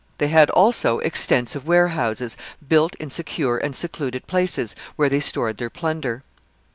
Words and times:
They 0.17 0.29
had 0.29 0.49
also 0.49 0.97
extensive 0.97 1.67
warehouses, 1.67 2.35
built 2.67 2.95
in 2.95 3.11
secure 3.11 3.59
and 3.59 3.75
secluded 3.75 4.25
places, 4.25 4.73
where 4.95 5.09
they 5.09 5.19
stored 5.19 5.57
their 5.57 5.69
plunder. 5.69 6.23